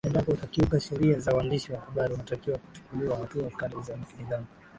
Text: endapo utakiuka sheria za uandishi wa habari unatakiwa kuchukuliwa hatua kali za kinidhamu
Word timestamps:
endapo 0.07 0.31
utakiuka 0.31 0.79
sheria 0.79 1.19
za 1.19 1.33
uandishi 1.35 1.71
wa 1.73 1.79
habari 1.79 2.13
unatakiwa 2.13 2.57
kuchukuliwa 2.57 3.17
hatua 3.17 3.49
kali 3.49 3.75
za 3.83 3.97
kinidhamu 3.97 4.45